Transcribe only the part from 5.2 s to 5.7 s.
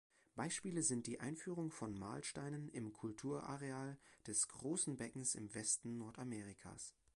im